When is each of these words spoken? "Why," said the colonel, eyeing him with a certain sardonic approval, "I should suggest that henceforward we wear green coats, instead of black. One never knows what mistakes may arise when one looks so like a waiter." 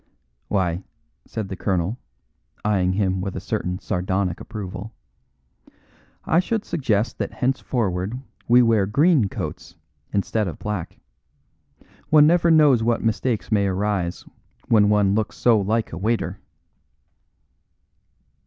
"Why," 0.47 0.81
said 1.27 1.47
the 1.47 1.55
colonel, 1.55 1.99
eyeing 2.65 2.93
him 2.93 3.21
with 3.21 3.35
a 3.35 3.39
certain 3.39 3.77
sardonic 3.77 4.39
approval, 4.41 4.95
"I 6.25 6.39
should 6.39 6.65
suggest 6.65 7.19
that 7.19 7.31
henceforward 7.33 8.19
we 8.47 8.63
wear 8.63 8.87
green 8.87 9.29
coats, 9.29 9.75
instead 10.11 10.47
of 10.47 10.57
black. 10.57 10.99
One 12.09 12.25
never 12.25 12.49
knows 12.49 12.81
what 12.81 13.03
mistakes 13.03 13.51
may 13.51 13.67
arise 13.67 14.25
when 14.67 14.89
one 14.89 15.13
looks 15.13 15.37
so 15.37 15.59
like 15.61 15.91
a 15.91 15.99
waiter." 15.99 16.39